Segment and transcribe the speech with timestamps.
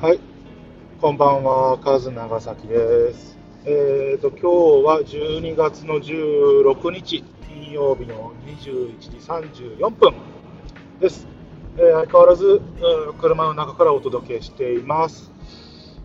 [0.00, 0.20] はい、
[0.98, 3.36] こんばんは、カズ長崎です。
[3.66, 4.46] えーと、今日
[4.86, 10.14] は12月の16日、金曜日の21時34分
[11.00, 11.28] です。
[11.76, 15.30] えー相変わらず、うん車の中からお届けしています。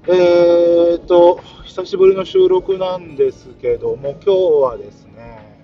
[0.09, 4.29] えーと、久しぶりの収録なんですけども、今日
[4.61, 5.63] はですね、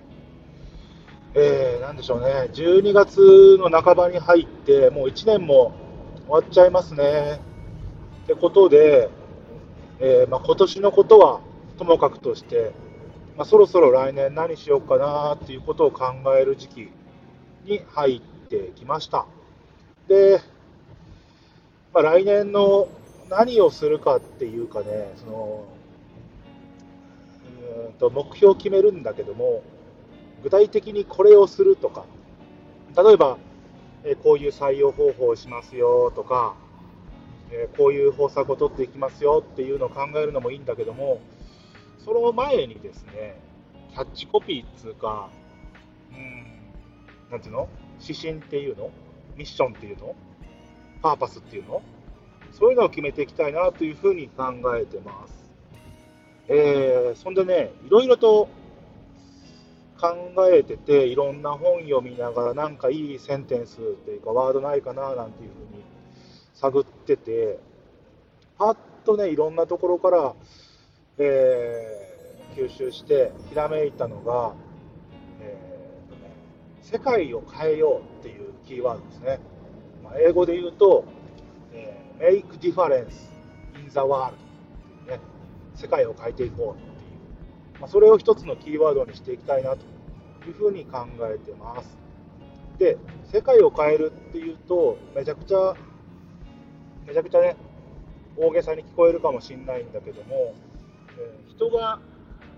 [1.34, 5.74] えー、なんでしょうね、12月の半ばに入って、もう1年も
[6.26, 7.51] 終わっちゃいますね。
[8.24, 9.10] ってことで、
[10.00, 11.40] えーまあ、今年のことは
[11.78, 12.72] ともかくとして、
[13.36, 16.04] まあ、そろそろ来年何しようかなっていうことを考
[16.38, 16.88] える時期
[17.64, 19.26] に入ってきました。
[20.08, 20.40] で、
[21.92, 22.88] まあ、来年の
[23.28, 25.64] 何をするかっていうかね、その
[27.86, 29.62] うんと目標を決めるんだけども、
[30.42, 32.04] 具体的にこれをするとか、
[32.96, 33.38] 例えば、
[34.04, 36.54] えこういう採用方法をしますよとか、
[37.52, 41.20] えこういう方策を取っていきますよっていうのを考えるのもいいんだけども、
[42.04, 43.38] その前にですね、
[43.92, 45.28] キャッチコピーっつうか、
[46.12, 47.68] うん、なんていうの？
[48.00, 48.90] 指針っていうの？
[49.36, 50.14] ミッションっていうの？
[51.02, 51.82] パーパスっていうの？
[52.52, 54.44] そういうのを決めていきたいなというふうに考
[54.76, 55.50] えてます。
[56.48, 58.48] えーそんでね、いろいろと
[60.00, 60.16] 考
[60.52, 65.82] えてて、いろんな本読みながら、なんかいいセンテンスっていうか、ワードないかななんていうふうに
[66.54, 67.58] 探ってて、
[68.58, 70.34] パッとね、いろんなところから、
[71.18, 72.12] えー
[72.52, 74.54] 吸収して、ひらめいたのが、
[75.40, 76.30] えーとね、
[76.82, 79.40] 世界を変えようっていうキーワードですね。
[80.04, 81.04] まあ、英語で言うと、
[81.72, 83.30] えー make difference
[83.82, 85.20] in the world っていうね、
[85.74, 89.78] 世界を変えていこうっていう、まあ、それを一つのキーワードにしていきたいなと
[90.46, 91.98] いうふうに考えてます。
[92.78, 92.96] で、
[93.32, 95.74] 世界を変えるっていうと、めちゃくちゃ、
[97.06, 97.56] めちゃくちゃね、
[98.36, 100.54] 大げさに聞こえるかもしれないんだけども、
[101.18, 102.00] え人が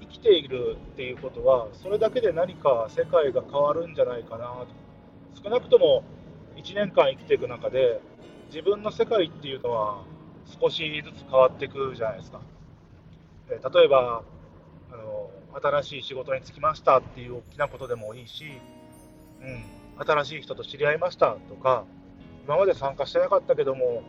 [0.00, 4.66] 生きているっていうことは、それだけで何か世界が変わるんじゃないかなと。
[5.42, 6.04] 少なくとも
[6.56, 8.00] 1年間生きていく中で、
[8.48, 10.04] 自分の世界っていうのは
[10.60, 12.40] 少しずつ変わっていくじゃないですか。
[13.50, 14.22] え例えば
[14.92, 18.44] あの、新しい仕事に就きましたっていう大きなことでもいいし、
[19.42, 19.64] うん、
[20.04, 21.84] 新しい人と知り合いましたとか、
[22.44, 24.02] 今まで参加してなかったけども、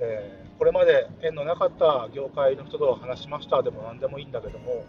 [0.00, 4.84] えーこれまで縁のなかった業界の人と話しましたでも何でもいいんだけども、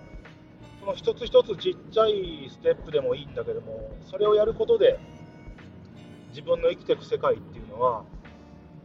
[0.79, 4.99] その一つ一つちっちゃいステップでもいいんだけども、それをやることで、
[6.29, 8.03] 自分の生きていく世界っていうのは、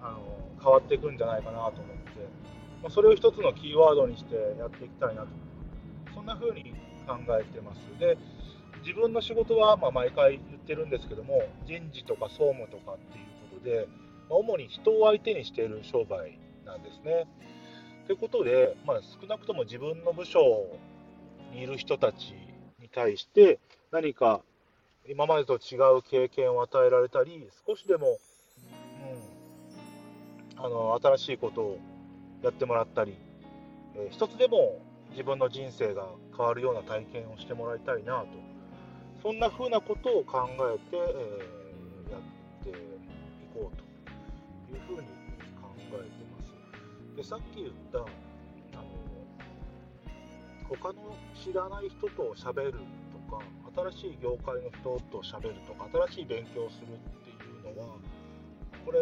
[0.01, 0.21] あの
[0.63, 1.83] 変わっていくんじゃないかなと思って、
[2.83, 5.29] まあそれを一つのキーワードにしてやっていきたいなと、
[6.15, 6.73] そんな風に
[7.07, 7.81] 考えてます。
[7.99, 8.17] で
[8.83, 13.87] 自分の仕事はま毎回言ってるんですけども、人事とか総務とかっていうことで、
[14.31, 17.27] まあ主に人を相手にしている商売なんですね。
[18.07, 20.41] ということで、まあ、少なくとも自分の部署
[21.53, 22.35] にいる人たち
[22.81, 23.59] に対して、
[23.91, 24.41] 何か
[25.09, 28.19] 今までと違う経験を与えられたり、少しでも、
[30.57, 31.79] うん、あの新しいことを
[32.43, 33.17] やってもらったり、
[33.97, 34.81] えー一つでも
[35.11, 38.27] 自分の人生が変わるような体験をしてもらいたいなと、
[39.23, 41.59] そんな風なことを考えて、えー
[44.77, 45.09] いうふうに
[45.61, 47.17] 考えてます。
[47.17, 48.89] で、さっき言った、あの
[50.69, 53.43] 他の知らない人と喋るとか、
[53.93, 57.97] 新しい業界の人と喋るとか、新しい勉強をするっていうのは、
[58.85, 58.99] これ、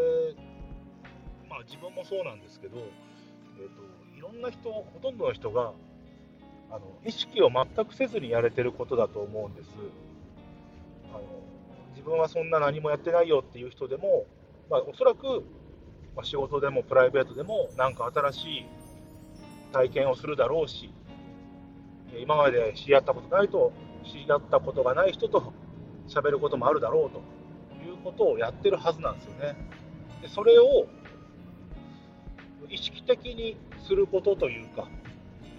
[1.48, 2.78] まあ自分もそうなんですけど、
[3.58, 3.82] えー、と
[4.16, 5.72] いろんな人、ほとんどの人が
[6.70, 9.70] あの意識を全くせずにやれてることだと思うんです。
[11.10, 11.22] あの
[11.90, 14.26] 自分はそんな何もやってないよっていう人でも、
[14.70, 15.44] まあ、おそらく、
[16.14, 18.66] まあ、仕事でもプライベートでもなんか新しい
[19.72, 20.90] 体験をするだろうし、
[22.20, 23.72] 今まで知り合ったことないと、
[24.04, 25.52] 知り合ったことがない人と
[26.08, 27.18] 喋ることもあるだろうと
[27.86, 29.56] いうことをやってるはずなんですよね。
[30.22, 30.86] でそれを
[32.70, 33.56] 意識的に
[33.86, 34.88] することというか、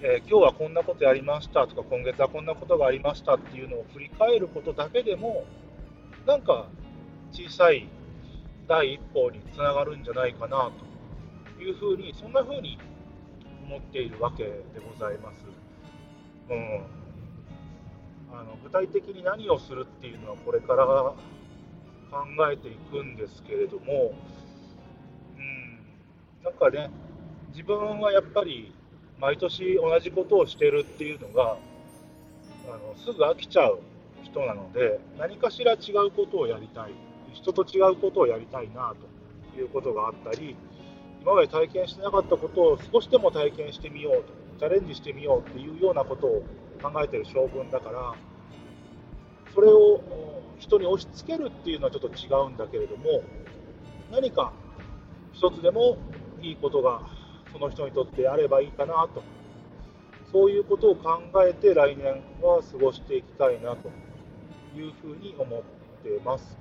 [0.02, 5.46] えー今日はこんなことやりましたとか、今月はこんなことがありましたっていうのを振り返ることだけでも、
[6.26, 6.68] なんか
[7.32, 7.88] 小さい
[8.70, 10.70] 第一歩につながるんじゃないかな
[11.58, 12.78] というふうに、そんなふうに
[13.66, 15.44] 思っているわけでございます。
[16.50, 16.86] うん、
[18.32, 21.16] あの具体的に何をするっていうのはこれから考
[22.52, 24.14] えていくんですけれども、
[25.36, 25.80] うん、
[26.44, 26.92] なんかね、
[27.50, 28.72] 自分はやっぱり
[29.20, 31.58] 毎年同じことをしてるっていうのが、
[32.68, 33.80] あのすぐ飽きちゃう
[34.22, 36.92] 人なので、何かしら違うことをやりたい、
[37.34, 38.94] 人と違うことをやりたいな
[39.54, 40.56] ということがあったり、
[41.22, 46.44] 今まで体験してなかったことを少しでも体験してみようと、チャレンジしてみようっていうようなことを
[46.82, 48.14] 考えてる将軍だから、
[49.54, 50.02] それを
[50.60, 53.24] 人に押し付けるっていうのはちょっと違うんだけれども、
[54.12, 54.52] 何か
[55.34, 55.98] 一つでも
[56.42, 57.02] いいことが
[57.52, 59.24] その人にとってあればいいかなと、
[60.32, 63.90] そういうことを考えて来年は過ごしていきたいなと
[64.76, 65.62] いうふうに思っ
[66.04, 66.58] てます。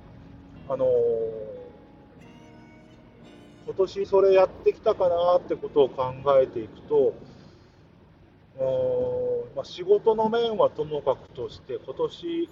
[0.69, 0.89] あのー、
[3.65, 7.13] 今年それやってきたかなってことを考えていくと、
[9.55, 12.49] まあ、仕事の面はともかくとして、今年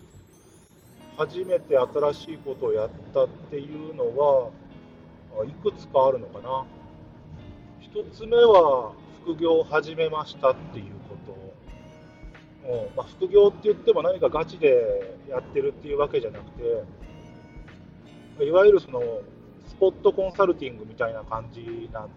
[1.18, 4.50] 初めて新しいことをやったっていうのは
[5.46, 6.66] いくつかあるのかな。
[7.82, 8.94] 一つ目は
[9.24, 11.18] 副業を始めましたっていうこ
[12.64, 12.72] と。
[12.72, 16.84] うんまあ、副業って言っても何かガチでやってるっていうわけじゃなくて、
[18.40, 19.02] いわゆるその
[19.68, 22.10] スポットコンサルティングみたいな感じなん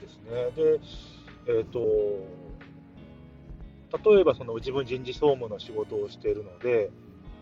[0.00, 0.50] ですね。
[0.56, 0.80] で、
[1.46, 1.80] えっ、ー、と、
[4.10, 6.90] 例えばその自分人事総務の仕事をしているので、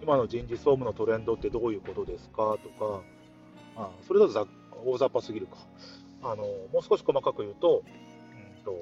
[0.02, 2.56] 今の人事総務のトレンドってどういうことですか？
[2.62, 3.02] とか、
[3.76, 4.46] あそれだと
[4.84, 5.56] 大雑把すぎるか。
[6.22, 8.74] あのもう少し細かく言うと,、うんと、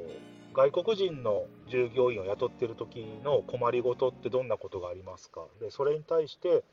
[0.55, 5.47] 外国人の従業員を雇っている時の困りごとってどんなことがありますか？
[5.61, 6.65] でそれに対して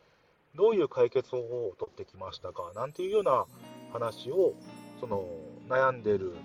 [0.56, 3.46] どういう解決方法を取ってきましたかなんていうような
[3.92, 4.54] 話を
[5.00, 5.26] その
[5.68, 6.36] 悩んでる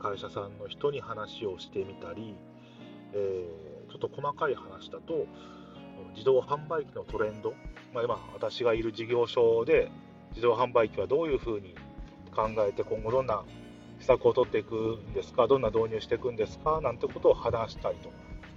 [0.00, 2.36] 会社さんの人に話をしてみたり、
[3.14, 3.46] え、
[3.90, 5.26] ちょっと細かい話だと
[6.14, 7.54] 自動販売機のトレンド、
[7.94, 9.90] まあ、今私がいる事業所で
[10.30, 11.74] 自動販売機はどういうふうに
[12.34, 13.44] 考えて今後どんな
[14.00, 18.10] 施策を取っていくんですかどんな導入していくんですかなんてことを話したりと、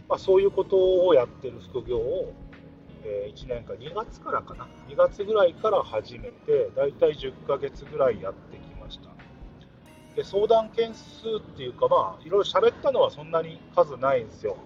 [0.10, 2.34] まあ、そういうことをやってる副業を、
[3.06, 4.68] え1年間2月からかな。
[4.90, 9.10] 2月ぐらいから始めてだいたい10ヶ月ぐらいやってきました。
[10.16, 14.58] で相談件数っていうかまあいろいろ喋ったのはそんなに数ないんですよ。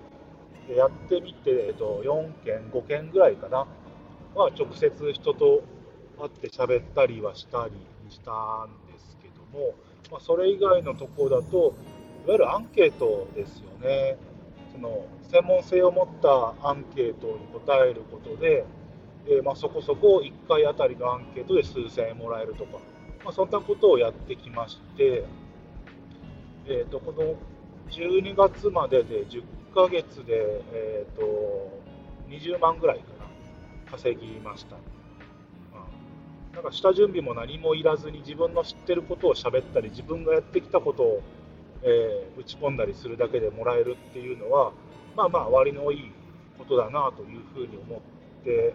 [0.68, 3.68] でやってみて、えっと、4件5件ぐらいかな。
[4.36, 5.64] は直接人と
[6.20, 7.74] 会って喋ったりはしたり
[8.10, 8.32] した
[8.66, 9.74] んですけども、
[10.12, 11.74] まあ、それ以外のとこだと
[12.26, 14.18] いわゆるアンケートですよね。
[14.80, 18.66] の専門性を持ったアンケートに答えることで、
[19.28, 22.80] えー、まあ、そこそこ1回あたりのアンケートで数千円もらえるとか、
[23.24, 25.26] まあ、そんなことをやってきまして、
[26.66, 27.36] えーと、この
[27.92, 29.44] 12月までで10
[29.74, 31.80] ヶ月で、えーと、
[32.30, 34.78] 20万ぐらいかな稼ぎました。
[36.54, 41.22] なんか下準備も何もいらずに自分の知ってることを喋ったり自分がやってきたことを、
[41.84, 44.72] えー、打ち込んだりするだけでもらえるっていうのは
[45.16, 46.12] まあまあ割のいい
[46.58, 48.74] ことだなというふうに思って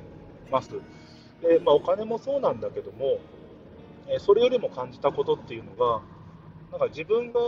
[0.51, 0.71] ます。
[1.43, 3.19] でまあ、お金もそうなんだけども、
[4.09, 6.01] えー、それよりも感じたことっていうのが
[6.71, 7.41] なんか自分が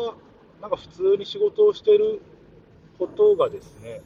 [0.60, 2.20] なんか普通に仕事をしてる
[2.98, 4.02] ことがですね、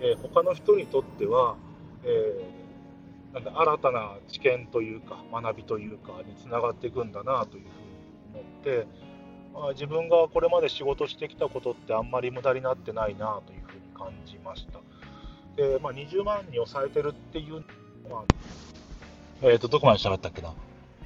[0.00, 1.56] えー、他の人にとっては、
[2.04, 7.64] えー、なんだ新たな知見というか学びというかにつながっていくんだなという
[8.32, 8.86] ふうに思って、
[9.72, 14.80] 自分がこれまで仕事してきたことってあんまり無駄になってないなというふうに感じました。
[15.56, 17.64] でまあ、20万に抑えてるっていう
[18.10, 18.24] まあ、
[19.42, 20.52] えっ、ー、とどこまで喋ったっけな？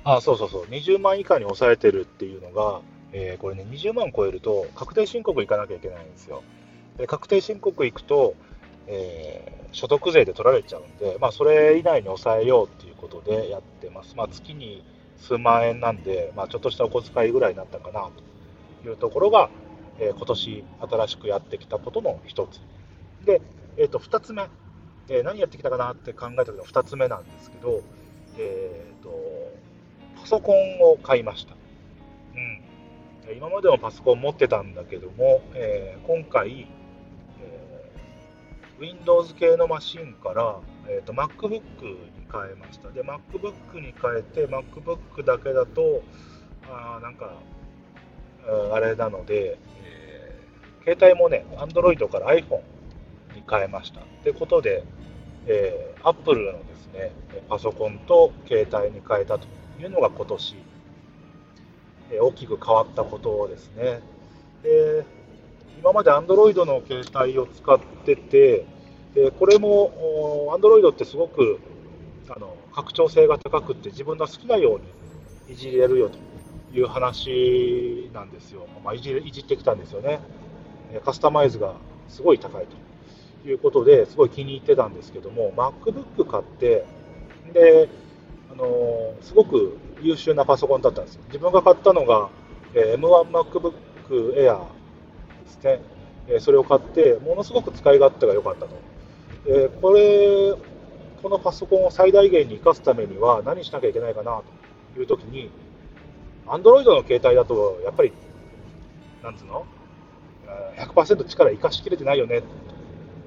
[0.05, 2.81] あそうそうそう20万以下に抑えてるっていうのが、
[3.13, 6.43] えー、これね20万超えると確定申告行かなきゃいけないんですよ。
[6.97, 8.35] で確定申告行くと、
[8.87, 14.17] えー、所得税で取られちゃうんで、まあ、それ以内に抑えようっていうことでやってます。
[14.17, 14.83] まあ、月に
[15.19, 18.13] 数万円なんで、まあ、ちょっとしたお小遣いぐらいになったかなと
[18.85, 19.51] いうところが、
[19.99, 22.61] えー、今年新しくやってきたことの一つ。
[23.25, 23.41] で、
[23.77, 24.49] えー、と2つ目、
[25.09, 27.83] えー、何やってきたかなって考えた時の2つ目なんですけど、
[28.39, 29.11] えーと、
[30.21, 31.55] パソコンを買いました。
[32.35, 36.69] うん、今までもパソコン持ってたんだけども、えー、今回、
[38.79, 41.61] Windows 系のマシンから、えーと、MacBook に
[42.31, 42.91] 変えました。
[42.91, 46.03] で、MacBook に変えて、MacBook だけだと、
[46.71, 47.33] あなんか、
[48.73, 52.63] あれなので、えー、携帯もね、Android から iPhone
[53.35, 54.01] に変えました。
[54.01, 54.85] ってことで、
[55.47, 57.13] えー、Apple のですね、
[57.49, 59.47] パソコンと携帯に変えたと
[59.81, 60.57] いうのが今年、
[62.11, 64.01] えー、大きく変わったことですね。
[64.63, 65.05] で
[65.79, 68.67] 今まで Android の携帯を使ってて、
[69.15, 71.61] でこれも Android ってすごく
[72.29, 74.81] あの拡張性が高くて自分の好きなよう
[75.51, 76.19] にいじれるよと
[76.73, 80.21] いう話なんですよ、まあ、いじいじってきたんですよね。
[81.05, 81.75] カスタマイズが
[82.09, 82.77] すごい高いと。
[83.49, 86.85] いうことですごい気に入ってたんですけども MacBook 買って
[87.53, 87.89] で
[88.53, 91.23] あのすごく優秀なパソコンだったんですよ。
[91.29, 92.31] 自分が買ったのが
[92.75, 93.73] え M1MacBook
[94.11, 94.59] Air
[95.45, 95.81] ですね、
[96.29, 98.69] えそれを買って、ものすごく使い勝手が良かったと。
[99.47, 100.55] えこれ、
[101.23, 104.43] このパソコンを最大限に生かすためには何しなきゃいけないかな
[104.95, 105.51] という時に
[106.49, 108.13] ときに、Android の携帯だと、やっぱり、
[109.23, 109.67] なんつうの
[110.77, 112.43] ?100% 力生かしきれてないよね、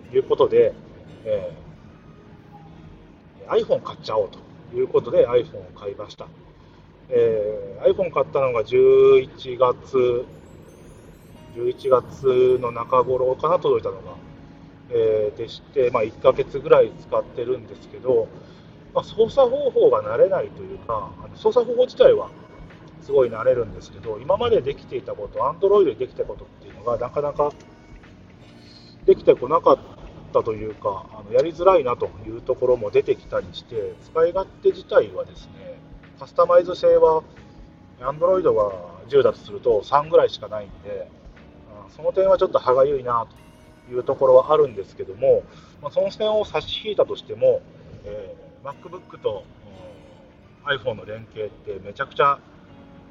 [0.09, 0.73] ということで、
[1.25, 4.39] えー、iPhone 買っちゃおうと
[4.75, 6.27] いうことで iPhone を買いました。
[7.09, 10.25] えー、iPhone 買ったのが11月、
[11.55, 14.15] 11月の中頃かな、届いたのが。
[14.93, 18.27] えー、でして、まあ、1ヶ月ぐらい使ってるんですけど、
[18.93, 22.29] まあ、操作方法が慣れないというか、操作方法自体は
[23.01, 27.51] すごい慣れるんですけど、今までできていたこと、Android でできたことっていうのが、なかなか
[29.05, 29.79] できてこなかっ
[30.33, 35.79] たというか、あのやりづらいなというところも出てきたりして、使い勝手自体はですね、
[36.19, 37.23] カスタマイズ性は、
[37.99, 38.71] Android が
[39.09, 41.07] 10だとすると3ぐらいしかないんで、
[41.95, 43.27] その点はちょっと歯がゆいな
[43.87, 45.43] というところはあるんですけども、
[45.81, 47.61] まあ、その線を差し引いたとしても、
[48.05, 49.43] えー、MacBook と
[50.63, 52.39] iPhone の連携ってめちゃくちゃ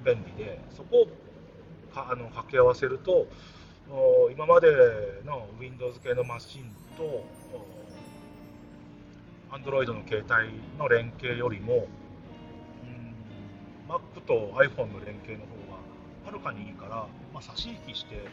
[0.04, 1.06] 便利で、そこを
[1.94, 3.26] かあの掛け合わせると、
[4.32, 4.68] 今まで
[5.24, 7.24] の Windows 系のマシンと
[9.50, 11.88] Android の携帯の連携よりも、
[13.88, 18.28] Mac と iPhone の連携の方がはるかにいいから、まあ、差し引きして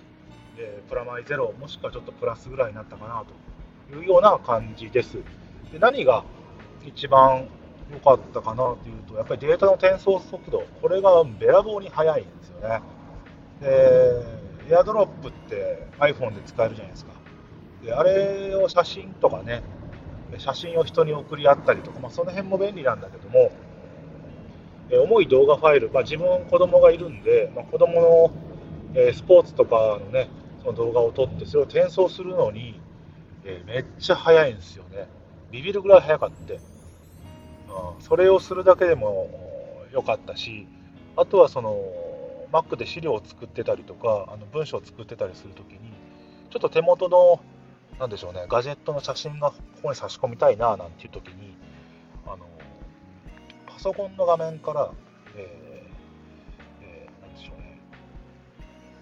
[0.60, 3.24] えー、プラマイゼロ、もしくはちょっとプラスぐらいになったかな
[3.90, 5.18] というような感じです。
[5.72, 6.24] で何が
[6.84, 7.48] 一番
[7.92, 12.82] 良かったかなというと、やっぱりデータの転送速度、これがべらぼうに速いんですよね。
[13.62, 17.12] で、エアドロップって iPhone で使えるじゃないですか。
[17.84, 19.64] で、あれを写真とかね、
[20.38, 23.52] 写真を人に送り合ったりとか、まあ、その辺も便利なんだけども、
[24.90, 28.32] え重い動画ファイル、まあ、自分、子供がいるんで、まあ、子供の、
[28.96, 30.30] えスポーツとかのね、
[30.62, 32.80] その動画を撮ってそれを転送するのに、
[33.46, 35.08] え、めっちゃ早いんですよね
[35.52, 36.54] ビビるぐらい早かった、
[38.00, 39.30] それをするだけでも
[39.92, 40.68] 良かったし
[41.16, 41.78] あとはその
[42.52, 45.80] Mac で資料を作ってたりとかあの文章を作ってたりするときに
[46.50, 47.42] ちょっと手元の
[48.00, 51.58] なんでしょうねガジェットの写真がここに差し込みたいななんていう時に
[52.26, 52.40] あの
[53.66, 54.92] パソコンの画面から、
[55.36, 55.68] えー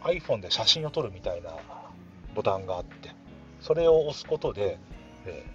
[0.05, 1.51] iPhone で写真を撮るみたいな
[2.35, 3.11] ボタンがあって
[3.59, 4.77] それを押すことで、
[5.25, 5.43] え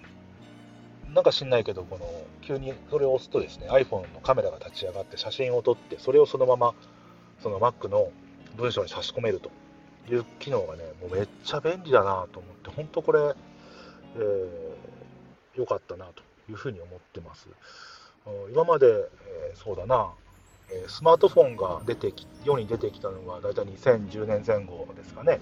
[1.13, 2.05] なんか知んないけどこの
[2.41, 6.73] 急にそれを押すとですね iPhone のカメラが立ち上がって写真を撮ってそれをそのまま
[7.41, 8.11] その Mac の
[8.55, 9.51] 文章に差し込めると
[10.11, 13.35] いう機能がねもうめっちゃ便利だなと思って本当これ良、
[14.17, 17.47] えー、かったなというふうに思ってます。
[18.53, 20.11] 今まで、えー、そうだな
[20.71, 25.39] えスマートフォンが出てき世に出てきたのが大体2010年前後ですかね、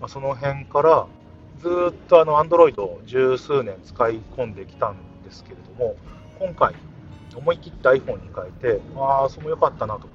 [0.00, 1.06] まあ、その辺から
[1.60, 5.96] ずっとあの Android を十数年使い込んできたんですけれども
[6.38, 6.74] 今回
[7.34, 10.08] 思い切って iPhone に変えてああそれも良かったなと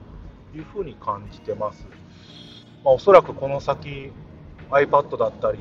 [0.56, 1.86] いうふうに感じてます、
[2.84, 4.12] まあ、おそらくこの先
[4.70, 5.60] iPad だったり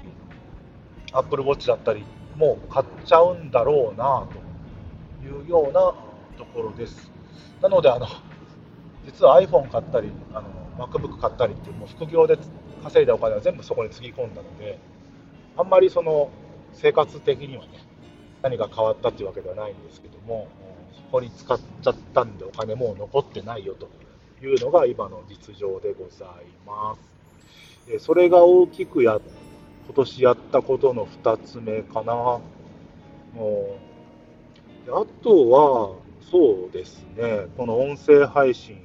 [1.12, 2.04] Apple Watch だったり
[2.36, 5.94] もう買っちゃうんだろうなというような
[6.36, 7.10] ところです。
[7.60, 8.06] なのであの
[9.04, 12.38] 実は iPhone 買ったりあの MacBook 買ったりっていうもう副業で
[12.84, 14.78] 稼いだお金は全部そこにつぎ込んだので
[15.58, 16.30] あんまりその
[16.72, 17.70] 生活的にはね
[18.42, 20.48] 何か変わったっていうわけではないんですけども
[20.94, 23.88] そこに使っちゃったんでお金もう残ってないよと
[24.44, 26.28] いうのが今の実情でござい
[26.66, 27.18] ます。
[27.98, 29.18] それが大きくや
[29.86, 32.40] 今年やったことの2つ目かなも
[33.34, 33.88] う。
[34.90, 35.96] あとは、
[36.30, 38.78] そうですね、この音声配信を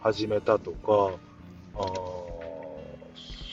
[0.00, 1.12] 始めたとか、
[1.76, 1.86] あ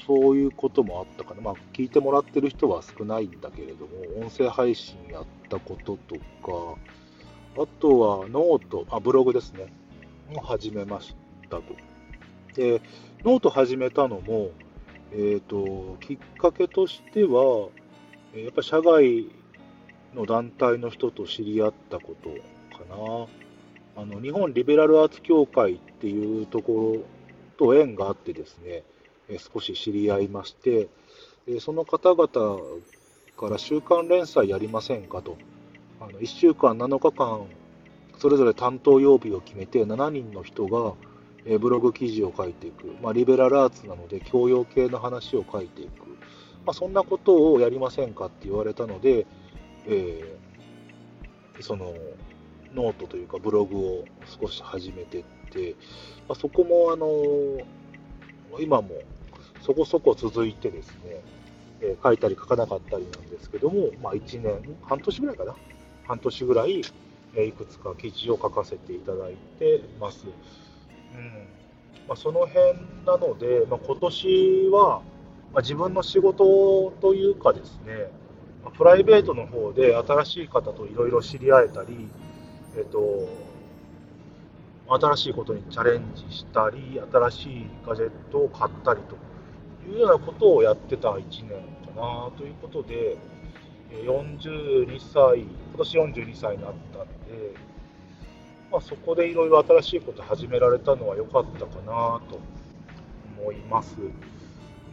[0.06, 6.22] そういうこともあったかな、まあ、聞いてもらってる人は少ないんだけれども、音声配信やったこととか、
[7.58, 9.74] あとはノート、あブログですね、
[10.36, 11.16] を始めまし
[11.50, 11.64] たと。
[12.54, 12.82] で、
[13.24, 14.52] ノート始めたのも、
[15.12, 17.70] えーと、きっかけとしては、
[18.36, 19.28] やっぱ社外
[20.14, 22.30] の団体の人と知り合ったこと
[22.78, 23.28] かな。
[23.98, 27.02] あの日本リベラルアーツ協会っていうところ
[27.58, 28.84] と縁があってですね、
[29.38, 30.88] 少し知り合いまして、
[31.60, 32.60] その方々
[33.38, 35.38] から週刊連載やりませんかと、
[36.00, 37.46] あの1週間7日間、
[38.18, 40.94] それぞれ担当曜日を決めて、7人の人が
[41.60, 46.08] ブログ記事を書いていく、まあ、リベラルアーツなので教養系の話を書いていく、
[46.66, 49.28] まあ、そんなことをやりませんかって言われたので、
[49.86, 51.94] えー、その
[52.74, 54.06] ノートというかブログを
[54.42, 55.76] 少し始めてって、
[56.28, 57.08] まあ、そこもあの
[58.60, 58.90] 今も
[59.62, 61.22] そこそこ続いてですね、
[61.82, 65.56] えー、書いたり書かなかったりなんですけども、まあ、1年、半年ぐらいかな、
[66.08, 66.82] 半年ぐらい、
[67.36, 70.26] えー、いくつか記事を書かせていただいてます。
[70.28, 71.48] うん
[72.08, 72.56] まあ、その辺
[73.06, 75.02] なので、まあ、今年は、
[75.52, 78.12] まあ、自分の仕事というかですね、
[78.64, 82.08] まプライベートの方で新しい方といろいろ知り合えたり、
[82.78, 83.28] えっ、と、
[84.88, 89.16] 新しいことにチャレンジしたり、新しいガジェットを買ったりと
[89.90, 93.18] いうようなことをやってた1年かなということで、
[94.04, 97.54] 42歳、今年42歳になったので、
[98.72, 102.40] まあ、そこでいろいろ新しいこと始められたのは良かったかなと
[103.40, 103.96] 思います。
[104.00, 104.06] う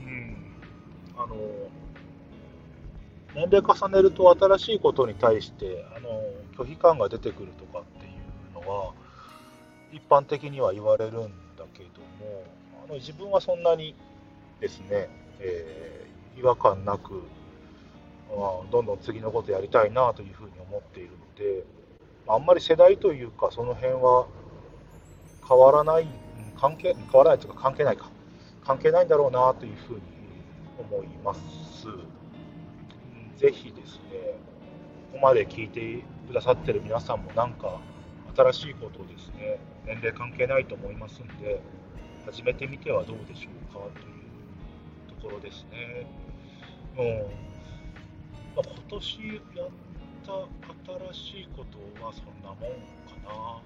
[0.00, 0.36] ん。
[1.16, 1.36] あの、
[3.34, 6.22] 年齢重ねると新しいことに対してあの
[6.56, 8.08] 拒否感が出てくるとかってい
[8.60, 8.92] うのは
[9.92, 11.14] 一般的には言われるん
[11.56, 12.44] だけども
[12.84, 13.94] あの自分はそんなに
[14.60, 15.08] ですね、
[15.38, 17.22] えー、違和感なく、
[18.30, 21.64] まあ、どんどん次のことやりたいなというふうに思っているので
[22.26, 24.26] あんまり世代というかその辺は
[25.46, 26.06] 変わらない
[26.56, 28.10] 関係変わらないというか関係ないか
[28.64, 30.00] 関係ないんだろうなというふうに
[30.78, 31.86] 思います。
[33.36, 34.38] ぜひですね、
[35.12, 37.80] ここまで聞いてくださってる皆さんもなんか
[38.36, 41.60] 新しいことをですね、年齢関係ないと思いますんで、
[42.24, 46.06] 始めてみてはどうでしょうかというところですね。
[46.96, 47.52] うん
[48.54, 49.18] まあ、今年
[49.56, 49.68] やっ
[50.24, 50.32] た
[51.12, 52.66] 新しいことはそんなもんか
[53.24, 53.62] な。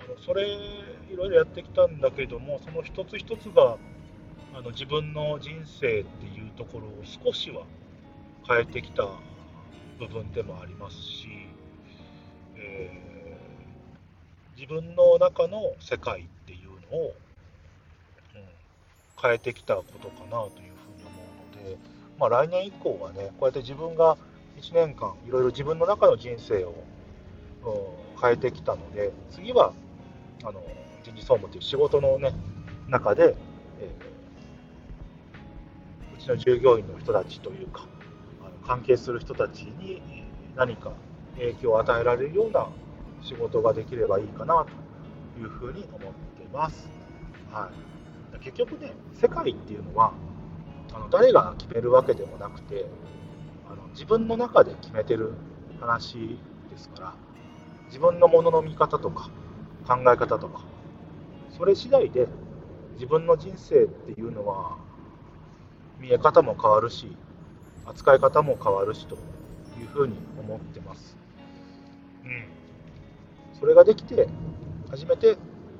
[0.00, 3.76] あのそれいろいろやってきたんだけどもその一つ一つが
[4.54, 7.64] あの自分の人生っていうところを少しは
[8.48, 9.06] 変えてきた
[9.98, 11.28] 部分でもありますし、
[12.56, 13.09] えー、
[14.60, 17.14] 自分の中の世界っていうのを、
[18.34, 18.42] うん、
[19.22, 21.12] 変えてきたことかなというふうに思
[21.64, 21.78] うので、
[22.18, 24.18] まあ、来年以降はねこうやって自分が
[24.60, 26.74] 1年間いろいろ自分の中の人生を、
[27.64, 29.72] うん、変えてきたので次は
[30.42, 30.62] あの
[31.02, 32.34] 人事総務という仕事の、ね、
[32.86, 33.34] 中で、
[33.80, 37.86] えー、うちの従業員の人たちというか
[38.42, 40.02] あの関係する人たちに
[40.54, 40.92] 何か
[41.38, 42.68] 影響を与えられるような
[43.22, 44.66] 仕事ができればいいかな
[45.34, 46.90] というふうに思ってます。
[47.50, 47.70] は
[48.34, 50.12] い、結局ね、世界っていうのは
[50.92, 52.86] あの誰が決めるわけでもなくて
[53.68, 55.32] あの自分の中で決めてる
[55.80, 56.38] 話
[56.70, 57.14] ですから
[57.86, 59.30] 自分のものの見方とか
[59.86, 60.62] 考え方とか
[61.56, 62.26] それ次第で
[62.94, 64.78] 自分の人生っていうのは
[65.98, 67.16] 見え方も変わるし
[67.86, 69.16] 扱い方も変わるしと
[69.78, 71.16] いうふうに思ってます。
[72.24, 72.59] うん。
[73.60, 74.26] それができて、
[74.90, 75.36] 初めて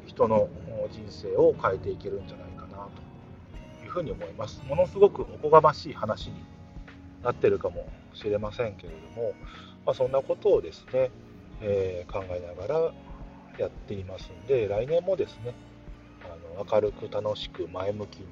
[0.06, 0.48] 人の
[0.92, 2.88] 人生を変えていけるんじゃないかな
[3.78, 4.62] というふうに思います。
[4.68, 6.34] ものすごくおこがましい話に
[7.22, 9.32] なってるかもしれませんけれども、
[9.86, 11.10] まあ、そんなことをですね、
[11.62, 12.92] えー、考えながら
[13.58, 15.54] やっていますんで、来年もですね、
[16.24, 18.26] あの明るく楽しく前向きに、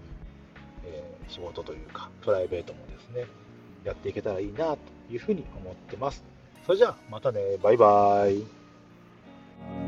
[0.84, 3.26] えー、仕事というか、プライベートもですね、
[3.84, 4.78] やっていけたらいいなと
[5.11, 6.24] いうふうに思ってます。
[6.66, 8.58] それじゃあまたね、バイバーイ。
[9.61, 9.88] Thank you.